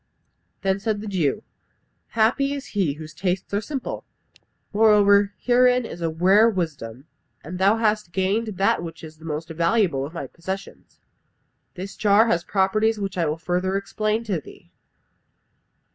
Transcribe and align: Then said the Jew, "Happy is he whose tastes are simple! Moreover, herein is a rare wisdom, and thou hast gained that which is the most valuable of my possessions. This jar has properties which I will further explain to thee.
Then 0.63 0.79
said 0.79 0.99
the 0.99 1.05
Jew, 1.07 1.43
"Happy 2.17 2.53
is 2.55 2.65
he 2.73 2.93
whose 2.93 3.13
tastes 3.13 3.53
are 3.53 3.61
simple! 3.61 4.03
Moreover, 4.73 5.33
herein 5.37 5.85
is 5.85 6.01
a 6.01 6.09
rare 6.09 6.49
wisdom, 6.49 7.05
and 7.43 7.59
thou 7.59 7.77
hast 7.77 8.11
gained 8.11 8.57
that 8.57 8.81
which 8.81 9.03
is 9.03 9.19
the 9.19 9.25
most 9.25 9.49
valuable 9.51 10.03
of 10.03 10.15
my 10.15 10.25
possessions. 10.25 10.99
This 11.75 11.95
jar 11.95 12.25
has 12.25 12.43
properties 12.43 12.99
which 12.99 13.15
I 13.15 13.27
will 13.27 13.37
further 13.37 13.77
explain 13.77 14.23
to 14.23 14.41
thee. 14.41 14.71